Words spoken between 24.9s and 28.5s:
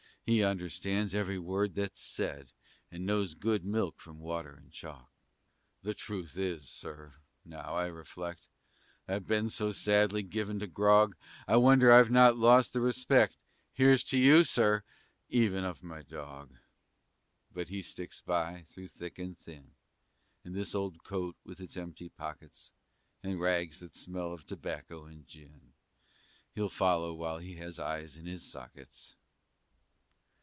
and gin, He'll follow while he has eyes in his